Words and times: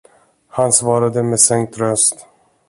Han 0.49 0.73
svarade 0.73 1.23
med 1.23 1.39
sänkt 1.39 1.77
röst. 1.77 2.27